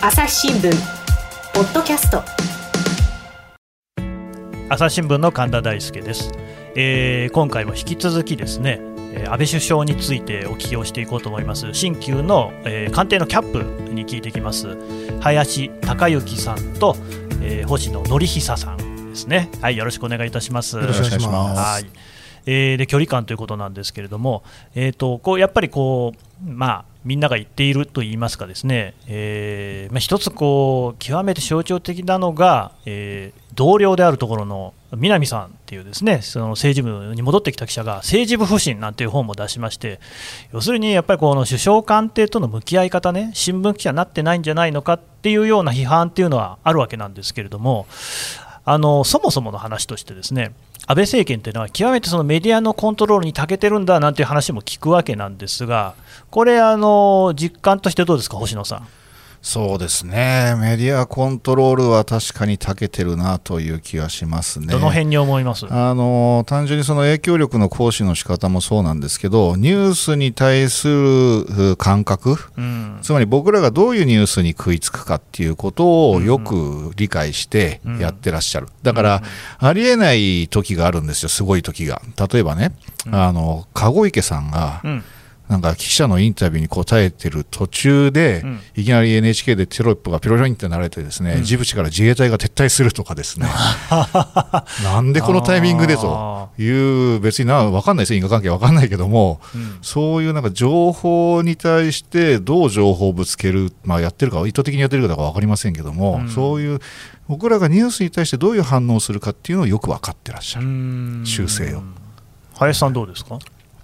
[0.00, 0.70] 朝日新聞。
[1.52, 2.22] ポッドキャスト。
[4.68, 6.30] 朝日新聞の神田大輔です、
[6.76, 8.80] えー、今回も引き続きですね
[9.26, 11.74] 安倍首相についてお聞きをしていこうと思います。
[11.74, 14.78] 新旧の、えー、官邸のキャップに聞いていきます。
[15.20, 16.94] 林孝之さんと、
[17.42, 19.50] えー、星野則久さんですね。
[19.60, 20.76] はいよろしくお願いいたします。
[20.76, 21.60] よろしくお願いします。
[21.60, 21.86] はい。
[22.46, 24.42] えー、で距離感ということなんですけれども、
[24.74, 40.00] えーと、こうやっぱりこう、まあ、みんなが言っているといいますか、ですね、えーまあ、一つこう極めて象徴的なのが、えー、同僚であるところの南さんっていうですねその政治部に戻ってきた記者が政治部不信なんていう本も出しまして
[40.52, 47.86] 要するにやっぱりこの首相官邸との向き合い方ね新聞記者になってないんじゃないのかっていうような批判っていうのはあるわけなんですけれども
[48.70, 50.52] あのそもそもの話としてですね
[50.86, 55.94] 安倍政権というのは極めてそのメディアのコントロールに長けてるんだなんていう話も聞くわけなんですが、
[56.30, 58.88] これ、あの実感としてどうですか、星野さん。
[59.40, 64.66] そうですね、メディアコントロールは確かに長けてるなという気がしますね。
[64.66, 65.64] どの辺に思います？
[65.70, 79.22] あの単純にその影響力の行使の仕方もそうなんですけど、ニュースに対する感覚、うん、つまり僕らがどういうニュースに食いつくかっていうことをよく理解してやってらっしゃる、だから、
[79.58, 82.02] ありえない時があるんですよ、すごい時が。
[82.30, 82.72] 例えばね、
[83.10, 85.04] あの籠池さんが、うん
[85.48, 93.48] なんか記者のインタビューに答えてる途中で、うん、いきなり NHK でテロップがピロリンって流れてですね、うん、ジブチから自衛隊が撤退するとかですね。
[94.84, 106.80] なんでこのタイミングでという別にな分かんないです因果関係分かんないけども、うん、そういうなんか情報に対してどう情報をぶつける、まあ、やってるか意図的にやってるか分かりませんけども、そういう
[107.26, 110.66] 僕らがニュースに対してどういう反応をするかっていうのをよく分かってらっしゃる。
[111.24, 111.82] 修正を。
[112.54, 113.38] 林さんどうですか？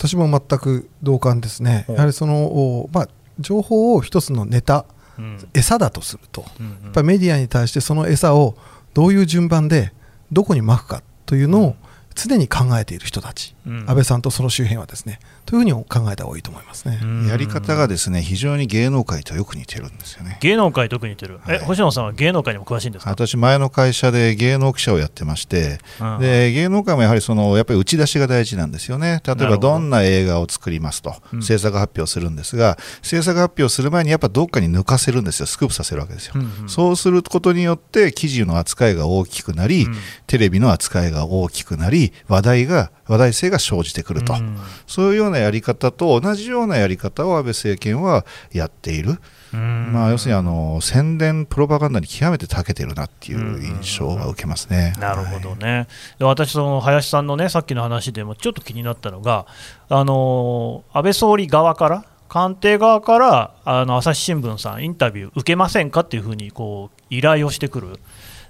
[0.05, 4.85] 私も全く同感ですね、やはりその、まあ、情報を一つのネタ、
[5.19, 8.55] うん、餌だとすると、うんうん、やっぱりメディアに対してその餌を
[8.93, 9.95] どういう順番で
[10.31, 11.77] どこにまくかというのを
[12.15, 16.99] 常に考えている人たち、うん、安倍さんとその周辺はですねというふうに考えた方がいいと思いますね。
[17.29, 20.39] やり方がですね非常に芸能界とよく似てるんですよね。
[20.41, 23.11] 芸能界とよく似てる、はい、え星野さんは芸能界にも詳しいんですか？
[23.11, 29.21] 私前の会社で芸能記者をやってまして、うん、で芸能界もやはりそのやっぱり打ち出しが大事なんですよね。
[29.25, 29.75] 例えばど。
[29.75, 35.47] んな映画を作りますと、うん、制作発表するんですが制作発表する前にやっぱどっかに抜かせるんですよ。
[35.47, 39.89] スクープさせるわけですよ、うんうん、そうすることによって記事の扱いが大きくなり、
[40.29, 44.57] テレビの扱いが大きくなり話題が話題性が生じてくると、うん、
[44.87, 49.19] そういうようなやり方と同じようなやり方を安倍政権はやっている。
[49.57, 59.47] まあ、要するにあの宣伝、プロパガンダに極めて長けてるなっていう印象は受けますね、なるほどね、はい、私、その林さんのねさっきの話でもちょっと気になったのが、
[59.89, 68.01] あの安倍総理側から、官邸側からあの朝日新聞さん、インタビュー受けませんかっていうふうにこう依頼をしてくる。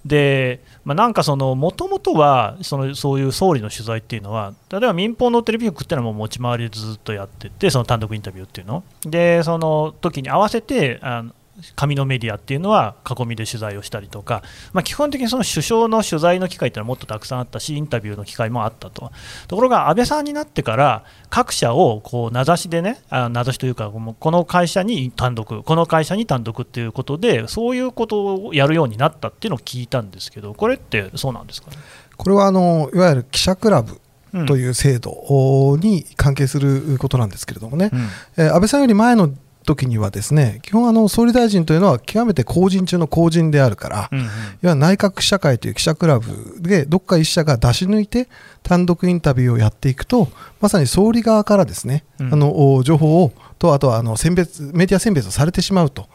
[0.04, 8.84] で、まあ、なんかその、もともとはそのそういう総理の取材っていうのは、例えば民放のテレビ局っていうのはも持ち回りでずっとやってて、その単独インタビューっていうの。
[9.03, 11.32] で、その時に合わせて、あの
[11.76, 14.42] 紙のメディアっていうのは囲みで取材をしたりとか、
[14.72, 19.12] まあ、基本的にその首相の取材の機会っていうのはもっとたくさんあったしインタビューの機会もあったと。
[19.48, 31.76] ところが安倍さんになってから各社をこう名指しでねあ名指しというかこの会社に単独この会社に単独っていうことでそういうことをやるようになったっていうのを聞いたんですけどこれってそうなんですか、ね、
[32.16, 34.00] これはあのいわゆる記者クラブ
[34.47, 39.32] という制度に関係することなんですけれどもね、うん、えー、安倍さんより前の
[39.64, 44.32] 時にはですね基本あの総理大臣というのは極めて公人中の公人であるから、うんうん、いわ
[44.62, 48.28] ゆる内閣記者会という記者クラブでどっか一社が出し抜いて
[48.62, 50.28] 単独インタビューをやっていくと
[50.60, 56.08] まさに総理側からですね、うん、あの情報をとあとはあの選別メディア選別をされてしまうと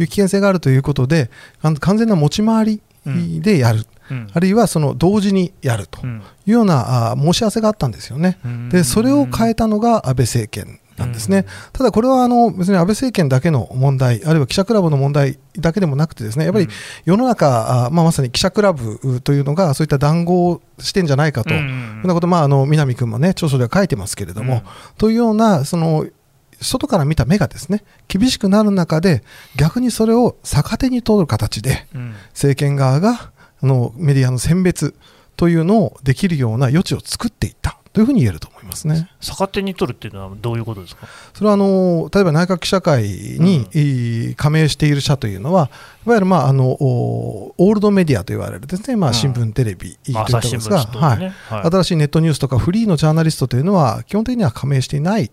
[0.00, 1.30] いう危険性があるということで、
[1.62, 2.82] うんうん、完全な持ち回り
[3.40, 6.10] でやる、うん、あるいはその同時にやるとい
[6.46, 8.38] うような、あ申し合わせがあったんですよね。
[8.70, 16.68] でそれを変えたのが安倍政権なんですね、ただこれはあの別に安倍政権だけの問題、あるいは記者クラブの問題だけでもなくて、ですねやっぱり
[17.04, 21.66] 世の中、まあ、まさに記者クラブというのが、そういった談合してんじゃないかと、いうよ
[22.04, 24.62] うなこと、まあ、あの南君もね、著書では書いてますけれども、
[24.96, 26.06] というような、その
[26.60, 29.22] 外から見た目がですね厳しくなる中で
[29.56, 31.86] 逆にそれを逆手に取る形で、
[32.30, 33.30] 政権側が
[33.62, 34.94] あのメディアの選別
[35.36, 39.08] というのをできるような余地を作っていったというふうに言えると思いますね？
[39.20, 45.70] 逆手に取るっていうのはどういうことですかそれはあの例えば内閣記者会に、加盟している社というのは
[46.08, 51.32] わゆる、まあ、あのオールドメディアと言われるですね、まあ、新聞、テレビといったところですが、はい。
[51.70, 55.30] 新しいネットニュースとかフリーのジャーナリストというのは基本的には加盟していない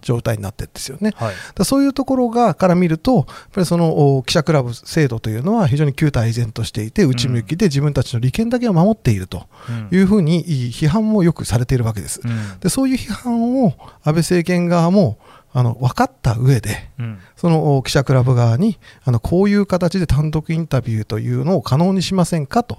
[0.00, 1.12] 状態になってるんですよね。
[1.16, 9.46] はい、そういうところがから見ると、やっぱりその記者クラブ制度というのは非常に旧態依然としていて、内向きで自分たちの利権だけを守っていると
[9.90, 12.20] いうふうに批判もよくされているわけです。
[12.60, 15.18] でそういう批判を安倍政権側も
[15.58, 22.76] あの分かった上で、うん、その記者クラブ側にあのこういう形で単独インタビューというのを可能にしませんかと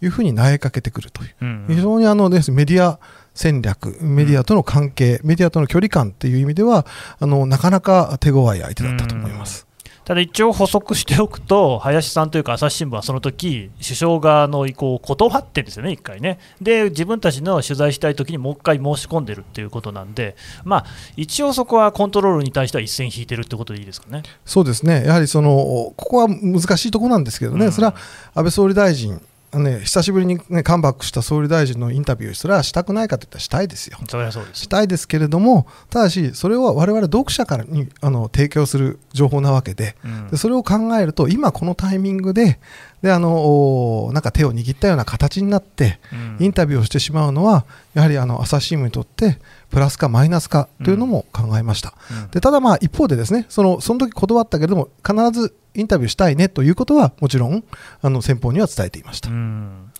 [0.00, 3.00] いうふうに投げかけてくるという、うんうん、非常にあのですメディア
[3.34, 6.86] 戦略、メディアとの関係、メディアとの距離感という意味では、
[7.18, 9.66] あのなかなか手強い相手だったと思います。
[10.10, 16.40] ただ一応補足しておくと、林さんというか朝日新聞はその時首相側の意向を断ってるんですよね、1回ね。
[16.60, 20.34] で、自分たちの取材したい時にもう1回申し込んでるっていうことなんで、
[20.64, 20.84] まあ、
[21.16, 24.24] 一応そこはコントロールに対しては一線引いてるってことでいいですかね。
[24.44, 27.94] そうですね、やはりそのここは難しいところなんですけどね、うん、それは
[28.34, 29.22] 安倍総理大臣
[29.58, 33.98] ね、久しぶりに、ね、カムバックした総理大臣のインタビュー、それはしたくないかといったらしたいですよ。
[34.08, 42.60] そそうですしたいですけれども、ただし、それは我々読者からにあの提供する情報なわけでうん、で、それを考えると、今このタイミングで、
[43.02, 45.98] であのなんか手を握ったような形になって、
[46.38, 47.64] インタビューをしてしまうのは、
[47.94, 49.38] やはりあの朝日新聞にとって、
[49.70, 51.94] プラスかマイナスかというのも考えました。
[52.10, 57.64] うん、でただ、まあ一方でですねそのその時断ったけれども必ずインタビューしたいねということはもちろん
[58.02, 59.30] あの先方には伝えていました。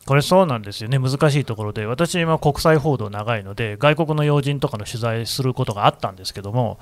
[0.06, 6.78] これそうなんですよね、難しいところで、私、今、国際報道長いので、外国の要人とかの取材することがあったんですけども、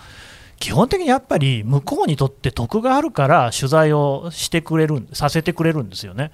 [0.58, 6.30] 基本的にやっぱり向こうにとって得があるから取材をしてくれるさせてくれるんですよね。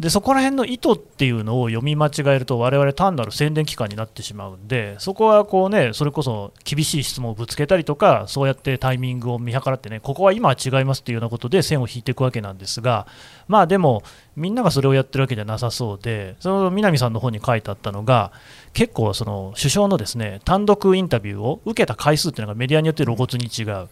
[0.00, 13.08] でそこら辺の意図っていうのを読み間違えると我々単なる宣伝機関になってしまうんでそこはこうねそれこそ厳しい質問をぶつけたりとかそうやってタイミングを見計らってねここは今は違いますっていうようなことで線を引いていくわけなんですが
[13.48, 14.04] まあでも
[14.36, 18.30] みんながそれをやってるわけじゃなさそうでその南さんの方に書いてあったのが
[18.74, 23.88] 結構その首相のですね単独インタビューを受けた回数っていうのがメディアによって露骨に違う。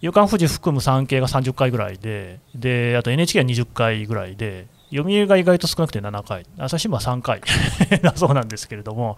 [0.00, 7.40] 夕刊富士含む産経が30回ぐらいでであと NHK は20回ぐらいで読売が意外と少なくて7回、朝日新聞は3回。
[8.02, 9.16] だ そうなんですけれども、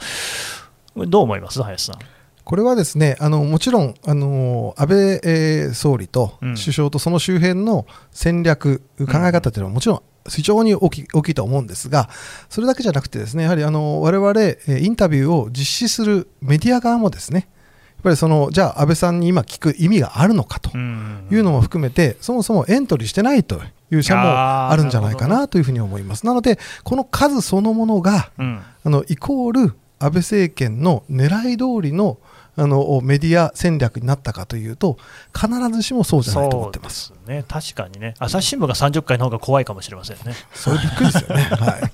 [0.95, 1.99] どう思います、林さん。
[2.45, 12.09] これはですねあのもちろんあの安倍、えー、総理と首相とその周辺の戦略、うん、考え方というのはもちろん非常に大き大きいと思うんですが、
[12.49, 17.49] それだけじゃなくて、ですねやはりあの我々、インタビューを実施するメディア側もですね、
[17.97, 20.81] やっぱりそのじゃあ安倍さんに今聞く意味があるのかとい
[21.39, 23.61] うのも含めて、そもそもエントリーしてないと
[23.91, 26.27] いう社もあるんじゃないかなというふうに思います。
[26.27, 29.61] なので、この数そのものが、うん、あのイコール
[29.99, 32.19] 安倍政権の狙い通りの
[32.59, 34.97] あのメディア戦略になったかというと、
[35.35, 37.13] 必ずしもそうじゃないと思ってます。
[37.27, 40.35] ね、確かにね、朝日新聞が30回の方が怖いかもしれませんね。
[40.55, 41.43] それびっくりですよね。
[41.53, 41.93] はい。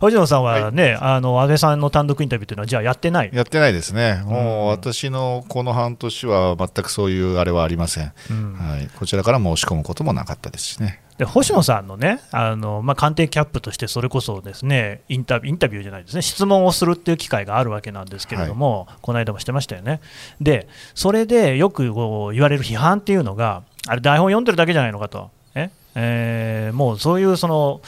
[0.00, 3.30] 星野さんはね、はい、あの安倍さんの単独インタビューというのは、じゃあやってない？
[3.32, 11.00] やってないですね、もう私のこの半年は全くそういうあれはありません、うん、はい、こちらから申し込むこともなかったですしね。
[11.18, 20.00] で星野さんのね、あのまあ、官邸キャップとして、それこそですねインタビューインタビューじゃないですね、質問をするっていう機会があるわけなんですけれども、はい、この間もしてましたよね。
[20.40, 25.70] で、それでよくこう言われる批判っていうのが、あれ、台本読んでるだけじゃないのかと、え？
[25.94, 27.82] えー、もうそういうその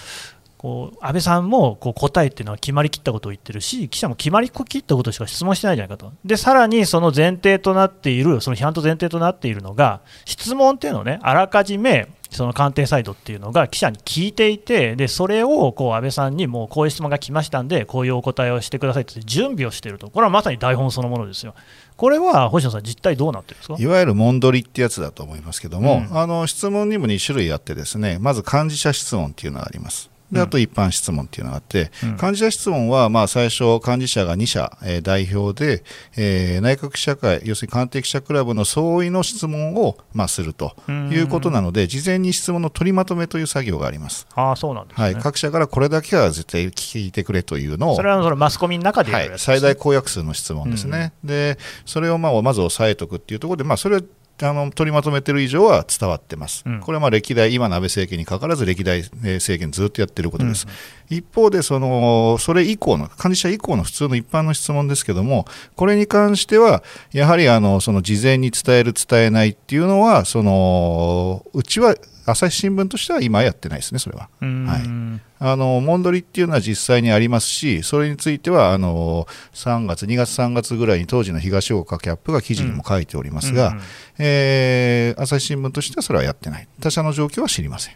[0.64, 21.54] こう安倍さんもこう答えっていうのは決まりきったことを言ってるし、記者も決まりきったことしか質問してないじゃないかと、でさらにその前提となっている、その批判と前提となっているのが、質問っていうのをね、あらかじめその官邸サイドっていうのが記者に聞いていて、でそれをこう安倍さんにもうこういう質問が来ましたんで、こういうお答えをしてくださいって準備をしていると、これはまさに台本そのものですよ。
[21.99, 23.76] これは星野さん、実態どうなってるんですか？
[23.78, 30.13] いわゆるもんどりってやつだと思いますけども、うん、あの質問にも2種類あって、ですねまず幹事社質問っていうのがあります。
[30.33, 35.85] であと一般質問っていうのがあって、うん、幹事社質問は、まあ、最初、幹事社が2社、えー、代表で、
[36.16, 44.26] えー、内閣記者会、要するに官邸記者クラブの総意の質問を、まあ、するということなので、事前に質問の取りまとめという作業があります。
[44.35, 51.12] あそうなんです、ね、はい、各社からこれだけは絶対聞いてくれというのを、それはそのマスコミの中で、ね、はい、最大公約数の質問ですね。
[51.23, 54.02] うん、でそれをまあまず押さえておくっていうところで、まあ、それは
[54.43, 60.67] あの取りまとめてる以上は伝わってます、うん、これはまあ歴代、今の安倍政権にかかわらず、歴代政権ずっとやってることです、
[61.11, 71.95] うん、一方でその、それ以降の、管理者以降の普通の一般の質問ですけども、これに関しては、やはりあのその事前に伝える、伝えないっていうのは、そのうちは
[72.26, 74.28] 朝日新聞としては今やってないですね、それは。
[74.40, 83.83] はいあのモンドリっていうのは実際にありますし、それについてはあの3月、2月、3月ぐらいに当時の東岡キャップが記事にも書いておりますが、うんうん、
[84.21, 87.95] えー、朝日新聞としてはそれはやってない、他社の状況は知りません。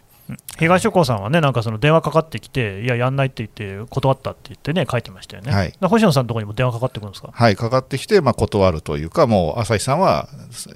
[0.59, 5.51] 東横さんはね、なんかその電話かかってきて、いや、やんないって言って、断ったって言ってね、書いてましたよね。
[5.51, 5.73] はい。
[5.81, 7.29] 星野さんのところにも電話かかってくるんですか？
[7.33, 10.29] はい、かかってきて、まあ、断るというか、もう朝日さんは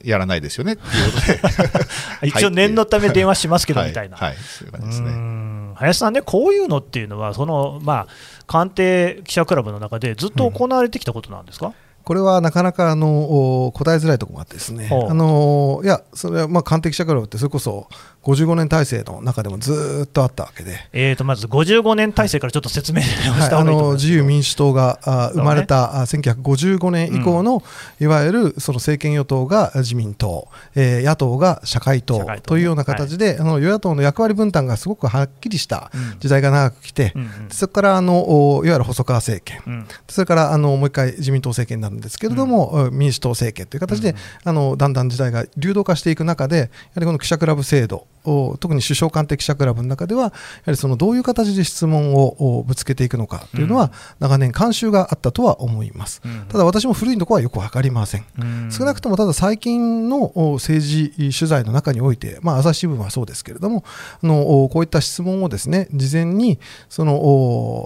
[0.03, 3.89] やらないですよねっていうことで、 一応、念のため電話しますけどはい。
[3.89, 4.17] みたいな。
[4.17, 5.10] はい、そういう感じうですね。
[5.12, 5.74] ん。
[5.75, 8.07] 林さんね、こういうのっていうのは、そのまあ、
[8.48, 17.88] 官邸記者クラブの中でずっと行われてきたことなんですか、これはなかなかあのお答えづらいところがあってですね、あのいや、それはまあ官邸記者クラブって、それこそ
[18.24, 24.06] 55年体制の中でもずーっとあったわけで、えー、とまず55年体制からちょっと説明をしたはい、あ方がいいと思いのます。
[24.06, 27.63] 自由民主党があ生まれた、あ1955年以降の、
[28.00, 39.88] いわゆるその政権与党が自民党、えー野党が社会党というような形で、あの与野党の役割分担がすごくはっきりした時代が長く来て、うんうんそこからあのおいわゆる細川政権、うん。
[40.08, 50.32] それからあのもう一回自民党政権になるんですけれども、民主党政権という形で、あのだんだん時代が流動化していく中で、やはりこの記者クラブ制度、お特に首相官邸記者クラブの中では、やは
[50.68, 56.22] りそのどういう形で質問をおぶつけていくのかというのは、長年、慣習があったとは思います。
[56.24, 56.46] うん。
[56.48, 58.25] ただ私も古いところはよく分かりません。
[58.39, 58.70] うん。
[58.72, 63.84] 少なくともただ最近のお政治取材の中において、まあ、朝日新聞はそうですけれども
[64.24, 67.15] あのおこういった質問をですね事前にその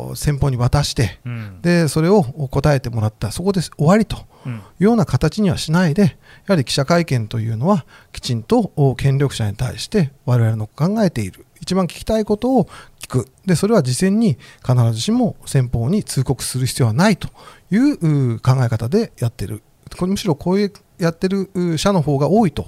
[0.10, 1.62] お先方に渡してうん。
[1.62, 3.32] でそれを答えてもらった。
[3.32, 4.54] そこで終わりとうん。
[4.56, 6.10] いうような形にはしないでや
[6.48, 7.86] はり記者会見というのは
[8.18, 11.46] きちんとお権力者に対して我々の考えている。
[11.62, 12.68] 一番聞きたいことを
[13.00, 13.28] 聞く。
[13.46, 17.30] でそれは事前に必ずしも先方に通告する必要はないと
[17.70, 19.62] いうう考え方でやってる。
[19.96, 22.64] これむしろこういうやってるう社の方が多いと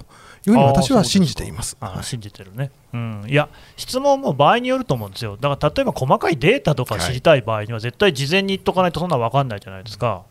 [0.46, 1.76] いうふうに私は信じています。
[1.80, 10.22] はいあー信じてるね、うん、いや、質問も場合によると思うんですよ、だから例えば細かいデータとか知りたい場合には、絶対事前に言っとかないとそんな分かんないじゃないですか。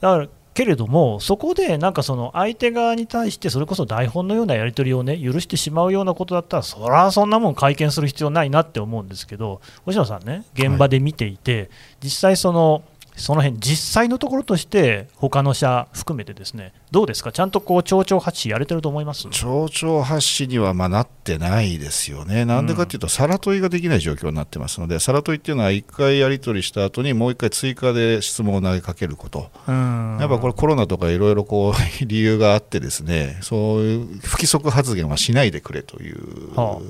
[0.00, 11.70] だからけれども、そこでなんかその相手側に対して、それこそ台本のようなやり取りをね、許してしまうようなことだったら、そりゃそんなもん会見する必要ないなって思うんですけど、星野さんね、現場で見ていて、
[12.02, 12.82] 実際その、
[13.16, 19.28] その辺実際のところとして、他の社含めてですね、どうですか、ちゃんとこう町長発信やれてると思います？
[19.28, 30.16] 町長発信にはまあなってないですよね、なんでかっていうと、さら問いができない状況になってますので、さら問いっていうのは、1回やり取りした後に、もう1回追加で質問を投げかけること、うん。
[30.20, 31.74] やっぱこれ、コロナとかいろいろこう
[32.06, 36.80] 理由があって、ですねそういう不規則発言はしないでくれというは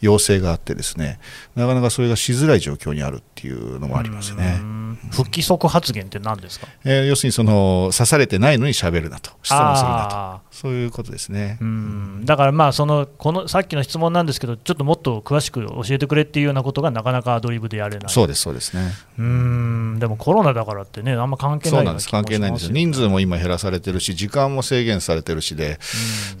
[0.00, 1.18] 要請があって、ですね
[1.54, 4.92] なかなかそれがしづらい状況にあるっていうのもありますねう。
[4.92, 5.10] ん。
[5.10, 11.58] 不規則発言って何ですかえー要するにその刺されてないのに喋るなと、質問するなと、あそういうことですね。
[11.60, 11.64] ー。
[11.64, 12.24] うん。
[12.24, 18.10] だからまあそのこのさっきの質問なんですけどちょっともっと詳しく教えてくれっていうようなことがなかなかアドリブでやれない。
[18.10, 18.92] そうです、そうですね。
[19.18, 19.98] うん。
[19.98, 22.72] でもコロナだからってねあんま関係ないそうなんです、関係ないんですよ。
[22.72, 25.78] 人数も今減らされてるし、時間も制限されてるしで、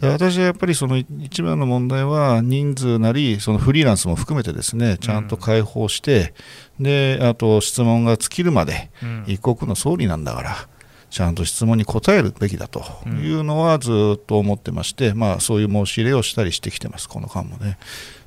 [0.00, 6.34] で私はやっぱりその一番の問題は、人数なり、そのフリーランスも含めてですね、ちゃんと開放して、
[6.80, 10.68] で、あと質問が尽きるまで、うん一国の総理なんだから、
[11.10, 17.78] ちゃんと質問に答えるべきだというのはずっと思ってまして、まあ、そういう申し入れをしたりしてきてます、この間もね。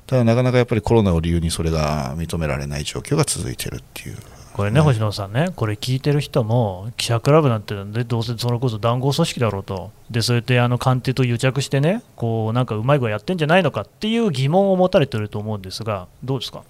[0.06, 4.16] ただ、なかなかやっぱりコロナを理由にそれが認められない状況が続いているっていう。
[4.52, 16.64] これね、星野さんね、これ聞いてる人も、記者クラブなんてで、どうせそれこそ談合組織だろうと、でそうやってあの官邸と癒着してね、こうなんかうまい具合やってんじゃないのかっていう疑問を持たれてると思うんですが、どうですか？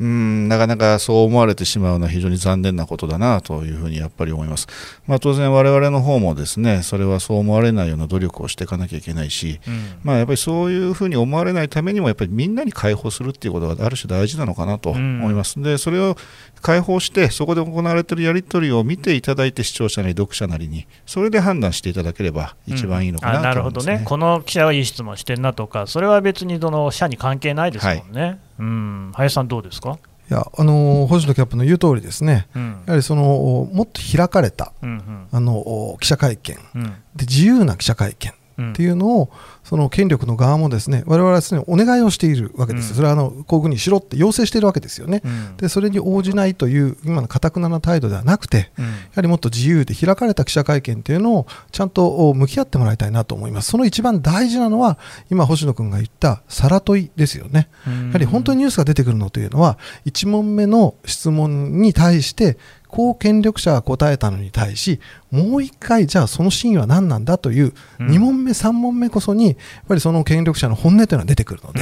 [0.00, 4.66] うんなかなかそう思われてしまうのは非常に残念なことだなというふうにやっぱり思います。
[5.06, 15.62] まあ、当然、我々の方もですねそれはそう思われないような努力をしていかなきゃいけないし、うんまあ、やっぱりそういうふうに思われないためにもやっぱりみんなに解放するっていうことがある種大事なのかなと思います。
[15.62, 16.16] でそれを
[16.62, 24.06] 解放してそこで行われているやり取りを見ていただいて視聴者なり読者なりにそれで判断していただければ一番いいのかあななるほどね、と思いますね。
[24.06, 28.38] この記者はいい質問してんなとか、それは別にどの社に関係ないですもんね。
[28.58, 29.10] うん。
[29.14, 29.98] 林さん、どうですか？
[30.30, 32.82] いやあの星野キャップの言う通りですね、うん。
[32.86, 36.56] やはりそのもっと開かれたうんあの記者会見。
[36.76, 36.82] うん。
[36.82, 36.86] うん
[37.16, 38.30] で自由な記者会見。
[38.32, 38.39] うん
[38.70, 39.30] っていうのを
[39.64, 42.96] その権力の側もですね我々はすでにお願いをしているわけです、うん。
[42.96, 45.56] それはあのこういうふうにしろって要請しているわけですよね、うん。
[45.56, 48.84] でそれに応じないという今のかたくなな態度ではなくて、うん。
[48.84, 54.98] やはりもっと自由で開かれた記者会見というのをちゃんと向き合ってもらいたいなと思います、その一番大事なのは、
[55.30, 62.58] 今、星野君が言ったさら問いですよね、やはり本当にニュースが出てくるのというのは、1問目の質問に対して、
[62.90, 69.56] こう権力者が答えたのに対し、もう一回、じゃあその真意は何なんだという、うん2問目、3問目こそに、やっ
[69.88, 71.80] ぱりその権力者の本音というのは出てくるので、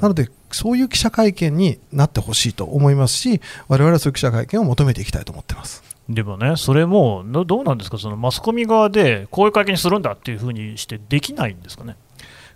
[0.00, 5.82] なので、そういう記者会見になってほしいと思いますし、我々はそういう記者会見を求めていきたいと思ってます。
[6.08, 11.96] でもね、それもどどうなんですか、そのマスコミ側でこういう会見するんだっていうふうにしてできないんですかね？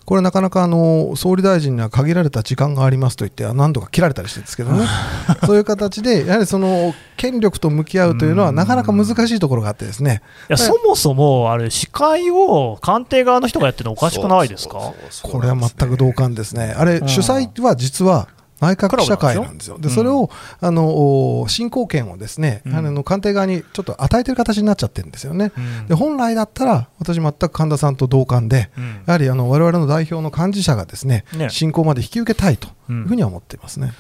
[0.09, 4.87] これなかなかあの総理大臣には限られた時間がありますと言って何度か切られたりしてるんですけどね。
[5.45, 10.23] そういう形でやはりその権力と向き合うというのはなかなか難しいところがあってですね。
[10.49, 14.79] いやそもそもあれ司会を官邸側の人がやってるのおかしくないですか？
[15.25, 18.29] これは全く同感ですねあれ主催は実は
[18.61, 19.79] 内閣記者会なんですよ。
[19.79, 25.53] で、それを、あの、進行権をですね、あの、官邸側にちょっと与えてる形になっちゃってるんですよね。
[25.89, 28.71] で、本来だったら、私全く神田さんと同感で、
[29.07, 33.93] やはり、あの、我々の代表の幹事社がですね、進行まで引き受けたいというふうには思っていますね。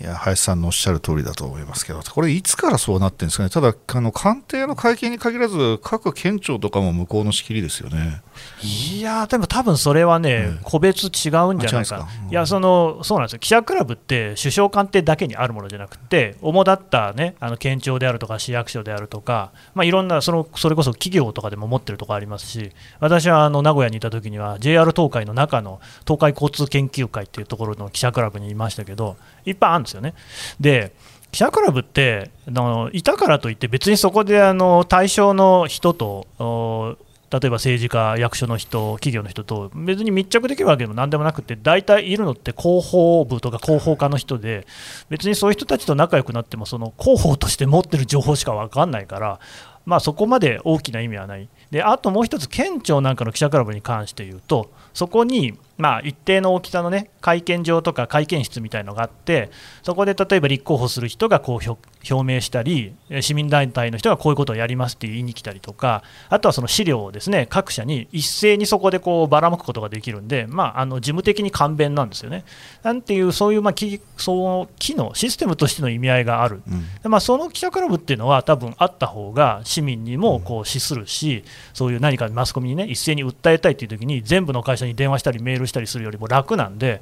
[0.00, 8.20] いや林さんのおっしゃる通りだと思いますけど、これ、いつからそうなってるんですかね、ただ、あの官邸の会見に限らず、各県庁とかも向こうの仕切りですよね。
[8.62, 11.98] いやでも多分それはね、うん、個別違うんじゃないか。
[11.98, 13.38] な、うん、いやそのそうなんですよ。
[13.38, 30.14] 記者クラブって首相官邸だけにあるものじゃなくて、主だった、ね、あの県庁であるとか市役所であるとか、まあ、いろんなその、それこそ企業とかでも持ってるところありますし、私はあの名古屋にいた時には、JR 東海の中の東海交通研究会っていうところの記者クラブにいましたけど、いっぱいあるんですよね。
[30.60, 30.92] で
[31.30, 36.96] 記者クラブってあのいたからといって別にそこであの対象の人と
[37.30, 44.68] 例えば政治家、役所の人、企業の人と別に密着できるわけでもなんでもなくて、大体いるのって広報部とか広報課の人で、
[45.08, 49.40] 別にそういう人たちと仲良くなっても、その広報として持ってる情報しか分かんないから、
[49.84, 51.48] まあ、そこまで大きな意味はない。
[51.70, 59.50] であともう一つ、県庁なんかの記者クラブに関して言うと、そこにまあ、一定の大きさの、ね、会見場とか会見室みたいのがあって、
[59.82, 61.76] そこで例えば立候補する人がこう
[62.10, 72.44] 表明したり、市民団体の人がこういうことをやりますって言いに来たりとか、あとはその資料をですね各社に一斉にそこでこうばらまくことができるんで、まあ、あの事務的に簡便なんですよね。
[72.82, 73.74] なんていう、そういう、まあ、
[74.16, 76.62] その機能、システムとしての意味合いがある、
[77.04, 87.00] うん、まあ、その記者クラブっていうのは、多分あった方が市民にもこう資するし、そういう何かマスコミにね一斉に訴えたいっていう時に、全部の会社に電話したり、メールしたりするよりも楽なんで、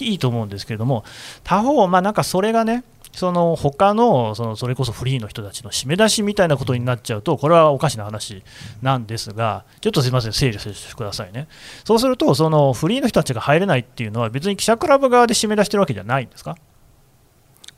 [0.00, 1.04] いいと思うんですけれども、
[1.42, 8.44] 他方、まあ、なんかそれがね、その他のそのそれこそフリーの人たちの締め出しみたいなことになっちゃうと、これはおかしな話
[8.80, 11.48] なんですが、ちょっとすみません、整理してくださいね。
[11.84, 16.56] そうすると、そのフリーの人たちが入れないっていうのは、別に記者クラブ側で締め出してるわけじゃないんですか？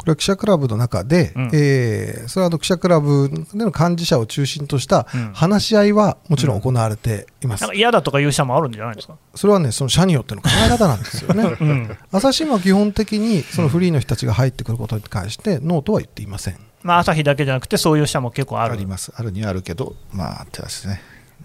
[0.01, 9.19] これは記者クラブの中で、うん、えー、それはあの記者クラブでの幹事社を中心とした話し合いはもちろん行われています、うん、嫌だとかいう社もあるんじゃないですか？
[9.35, 11.57] それはね、その社によっての考え方なんですよね。
[11.61, 16.57] うん、朝日新聞は基本的にそのフリーの人たちが入ってくることに関して、ノーとは言っていません。
[16.83, 21.03] まあ、朝日だけじゃなくて、そういう社も結構あるあります、あるにはあるけど、まあ、手ですね。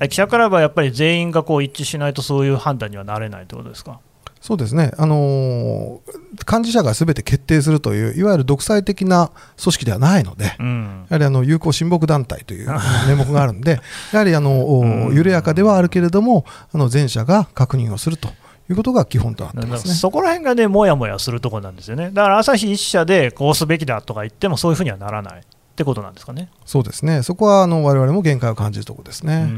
[0.09, 3.99] 記者クラブはやっぱり全員がこう一致しないと、そういう判断にはなれないということですか？
[4.45, 12.67] そうですね、あのー、幹事社がすべて決定するという、いわゆる独裁的な組織ではないので、うん、やはりあの友好親睦団体という
[13.10, 13.81] 名目があるので、
[14.12, 18.29] やはりあの、緩やかではあるけれども、あの前者が確認をすると。
[18.69, 19.93] いうことが基本となってますね。
[19.93, 25.43] そこら辺がね、もやもやするところなんですよね、だから朝日一社でこうすべきだとか言っても、そういうふうにはならないっ
[25.75, 26.49] てことなんですかね。
[26.65, 29.49] そうですね、そこはあの我々も限界を感じるところですね。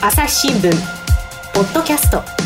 [0.00, 0.70] 朝日新聞
[1.52, 2.45] ポッドキャスト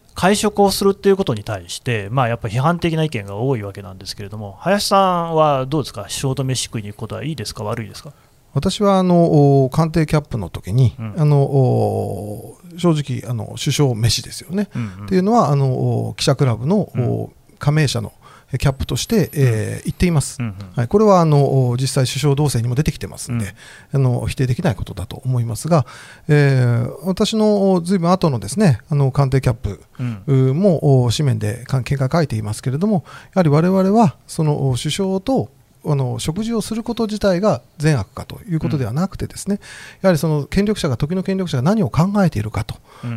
[0.13, 8.11] 会食をするっていうことに対して、まあ、やっぱ批判的な意見が多いわけなんですけれども、林さんはどうですか、首相と飯食いに行くことはいいですか、悪いですか？
[8.53, 18.11] 私はあの官邸キャップの時に、うん、あの正直あの首相飯ですよね、うんうん、っていうのはあの記者クラブの、うん、加盟者の
[18.57, 23.53] キャップとして、えー、言っています、うんうん、はい、これはあの実際、首相動静にも出てきてますんで、
[23.93, 25.85] うん、あの否定できないことだと思いますが、
[26.27, 29.81] えー、私のずいぶん後のですねあの官邸キャップ、
[30.27, 33.03] うん、も紙面で見解書いていますけれども、
[33.35, 35.49] やはり我々はその首相と
[35.83, 39.61] あの食事をすること自体が善悪かということではなくてですね、うん、
[40.03, 42.75] やはりその権力者が時の権力者が何を考えているかと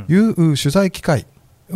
[0.09, 1.27] いう取材機会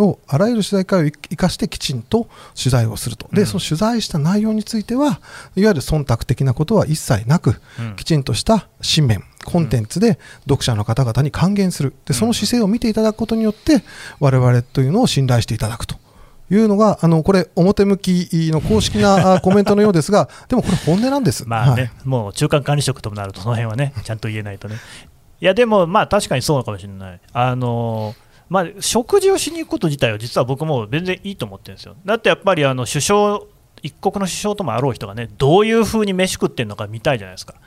[0.04, 5.20] をあらゆる取材会を生かしてきちんと取材をすると、で、うん、その取材した内容については、
[5.56, 13.82] いわゆる忖度的なことは一切なく、うん、きちんとした紙面、コンテンツで読者の方々に還元する、でその姿勢を見ていただくことによって、
[14.20, 15.96] 我々というのを信頼していただくと。
[16.50, 24.76] いうのが、あのこれ、表向きの公式な コメントのようですが、でもこれ、本音なんです、まあね、はい、もう中間管理職ともなると、その辺はね、ちゃんと言えないとね。
[25.40, 27.20] いや、でも、まあ確かにそうかもしれない。
[27.32, 28.14] あの
[28.48, 31.96] まあ、食事をしに行くこと自体は実は僕も全然いいと思ってるんですよ。
[32.04, 33.40] だってやっぱりあの首相
[33.82, 37.52] 一国の首相ともあろう人がねどういうふうに飯食ってるのか見たいじゃないですか。
[37.52, 37.62] だか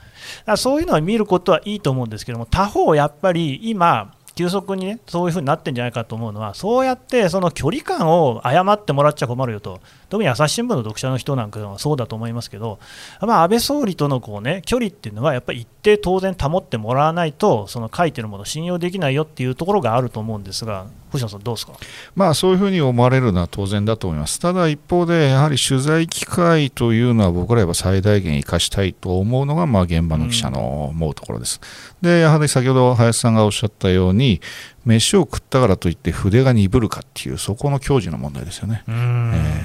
[0.46, 9.80] らそういうのは見ることはいいと思うんですけども他方やっぱり今急速にねそういうふうになってんじゃないかと思うのはそうやってその距離感を誤ってもらっちゃ困るよと。
[10.08, 12.78] 特に朝日新聞の読者の人なんかはそうだと思いますけど、
[13.22, 21.74] まあ、安倍総理とのこう、ね、距離っていうのはやっぱり一定当然保ってもらわないとその書いてるものを信用できないよっていうところがあると思うんですが星野さんどうですか、
[22.16, 24.40] まあ、そういうふうに思われるのは当然だと思います。
[24.40, 31.60] ただ一方でやはり取材機会というのは僕らは最大限生かしたいと思うのがまあ現場の記者の思うところです、
[32.02, 34.40] うん、でやはり先ほど林さんがおっしゃったように
[34.84, 38.90] 飯を食ったからといって筆が鈍るかっていうそこの矜持の問題ですよね、え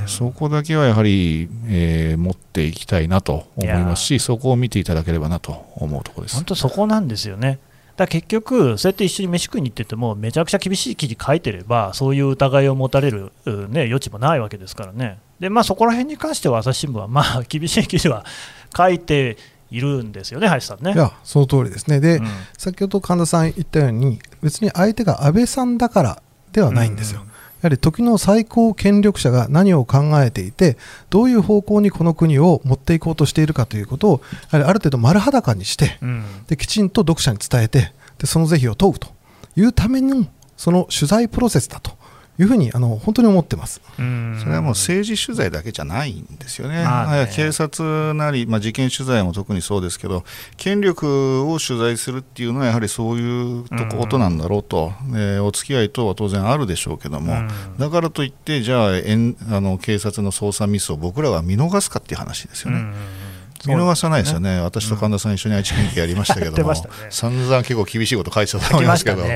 [0.05, 6.35] ー、そこだけはやはり、えー、持っていきたいなと思いますしそこを見ていただければなと思うところです。
[6.35, 7.59] 本当そこなんですよね
[7.97, 13.31] だ結局、そうやって一緒に飯食いに行ってても、めちゃくちゃ厳しい記事書いてれば、そういう疑いを持たれる、
[13.69, 18.23] ね、余地もないわけですからね、でまあ、そこら辺に関しては、朝日新聞は、まあ、 厳しい記事は
[18.75, 19.37] 書いて
[19.71, 20.93] いるんですよね、林さんね。
[20.93, 21.99] いや、その通りですね。
[21.99, 27.21] で、うん、先ほど神田さん言ったように、別に相手が安倍さんだからではないんですよ。
[27.21, 30.77] うんやはり時の最高権力者が何を考えていて
[31.09, 39.07] どういう方向にこの国を持っていこうとしているかということをやはりある程度丸裸にして、うん、できちんと読者に伝えてでその是非を問うと
[39.55, 41.96] いうためのその取材プロセスだと
[42.39, 43.81] いうふうにあの本当に思ってます。
[43.95, 47.31] それはもう政治取材だけじゃないんですよね、ね。
[47.33, 50.23] 警察なり、まあ、事件取材も特にそうですけど、
[50.55, 53.63] 権力を取材するっていうのは、やはりそういう
[53.97, 57.35] ことなんだろうと、えお付き合い等は当然あるでしょうけども、
[57.79, 62.85] だからといって、じゃあ、えんあの警察の捜査ミスを僕らは見逃すかっていう話ですよね。
[63.65, 69.27] 見逃さないですよね、私と神田さん、一緒に愛知県警やりましたけども、ね、散々結構厳しいこと書いてたと思いますけど、ね。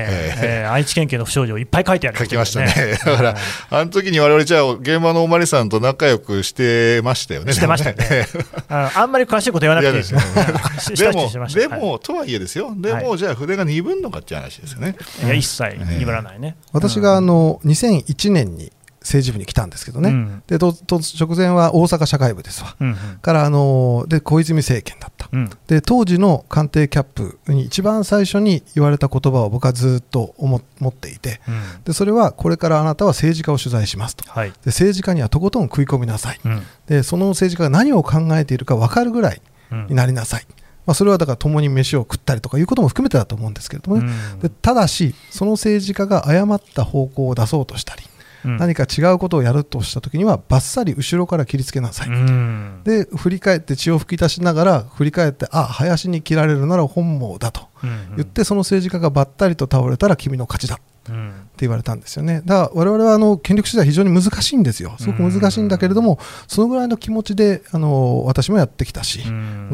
[0.42, 3.36] えー、愛知県警の不祥事をいっぱい書いてある、書きましたね、だから、
[3.70, 8.26] あの時に我々じゃあ、現場のおまりさんと仲良くしてましたよね、してましたね、
[8.68, 10.20] あんまり詳しいこと言わなくていいですよ、
[10.96, 14.96] でも、でもとはいえですよ、でも、じゃあ、筆が鈍るのかっていう話ですよね。
[15.24, 16.56] いや、一切鈍らないね。
[16.72, 36.40] 私があの2001年に政治部に来たんですけどね、うん、でとと直前は大阪社会部ですわ、うんうん、からあので小泉政権だった、うん、で当時の官邸キャップに一番最初に言われた言葉を僕はずっと思っていて、うん、でそれはこれからあなたは政治家を取材しますと、はい、で政治家にはとことん食い込みなさい、
[36.86, 39.42] でその政治家が何を考えているか分かるぐらい
[39.88, 40.46] になりなさい。
[40.86, 48.02] まあ、それはだから共に飯を食ったりとかいうことも含めてだと思うんですけれどもね、でただし、その政治家が誤った方向を出そうとしたり、
[48.44, 57.68] 何か違うことをやるとしたときにはばっさり後ろから切りつけなさい、うん、で振り返って血を吹き出しながら振り返ってあ林に切られるなら本望だと
[58.16, 60.78] 言って、その政治家がばったりと倒れたら君の勝ちだ
[61.10, 61.12] って
[61.60, 62.42] 言われたんですよね。
[62.44, 64.94] だから我々はあの権力取材非常に難しいんですよ。
[64.98, 69.20] すごく難しいんだけれども、そのぐらいの気持ちであの私もやってきたし、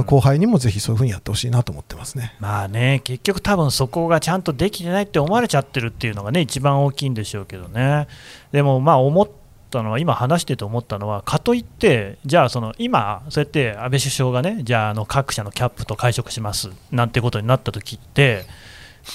[0.06, 2.34] 後輩にもぜひそういうふうにやってほしいなと思ってますね。
[2.40, 8.06] まあね、結局多分そこがちゃんとできてないって思われちゃってるっていうのがね一番大きいんでしょうけどね。
[8.52, 9.28] でもまあ思っ
[9.70, 18.46] たのは今話してて思ったのはかといってじゃあその今そうやって安倍首相がねじゃああの各社のキャップと会食しますなんてことになった時って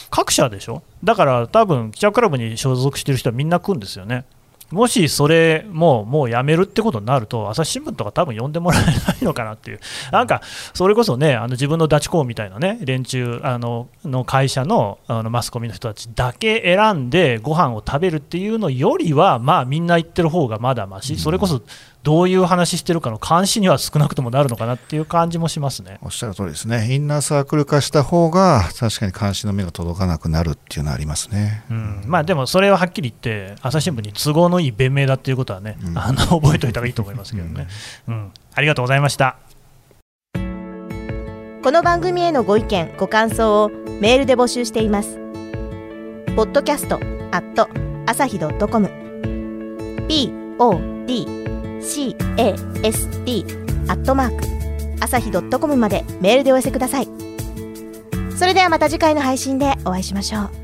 [0.10, 0.84] 各社でしょ？
[1.04, 4.26] だから多分記者クラブに所属してる人はみんな来るんですよね。
[4.74, 9.80] もしそれももうやめるってことになると、朝日新聞とか多分呼んでもらえないのかなっていう、
[10.12, 10.42] なんか
[10.74, 21.62] それこそね、あの自分のダチ公みたいなね、連中あのの会社のあのマスコミの人たちだけ選んでご飯を食べるっていうのよりは、まあみんな言ってる方がまだまし、それこそ
[22.04, 26.00] どういう話してるかの監視には少なくともなるのかなっていう感じもしますね。
[26.02, 37.68] おっしゃる通りですね、インナーサークル化した方が、確かに監視の目が届かなくなるっていうのはありますね、うん、まあ、でもそれははっきり言って、朝日新聞に都合のいい弁明だっていうことはね、うん、あの覚えておいた方がいいと思いますけどね、
[38.08, 39.38] うん、うん、ありがとうございました。
[41.64, 43.70] この番組へのご意見、ご感想を
[44.02, 45.18] メールで募集しています。
[46.36, 46.96] ポッドキャスト
[47.32, 47.70] アット
[48.06, 48.90] 朝日ドットコム。
[50.58, 51.06] pod
[52.82, 54.46] cast アットマーク
[55.02, 57.08] 朝日ドットコムまでメールでお寄せください。
[58.38, 60.63] それではまた次回の配信でお会いしましょう